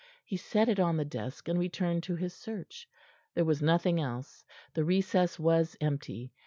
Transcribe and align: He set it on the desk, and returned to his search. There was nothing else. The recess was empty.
He 0.25 0.35
set 0.35 0.67
it 0.67 0.79
on 0.79 0.97
the 0.97 1.05
desk, 1.05 1.47
and 1.47 1.59
returned 1.59 2.01
to 2.01 2.15
his 2.15 2.33
search. 2.33 2.89
There 3.35 3.45
was 3.45 3.61
nothing 3.61 4.01
else. 4.01 4.43
The 4.73 4.83
recess 4.83 5.37
was 5.37 5.77
empty. 5.79 6.33